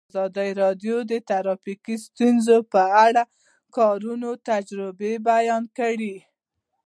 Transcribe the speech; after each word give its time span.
ازادي 0.09 0.49
راډیو 0.61 0.95
د 1.11 1.13
ټرافیکي 1.29 1.95
ستونزې 2.05 2.57
په 2.73 2.81
اړه 3.05 3.23
د 3.27 3.29
کارګرانو 3.75 4.31
تجربې 4.49 5.13
بیان 5.29 5.63
کړي. 5.77 6.15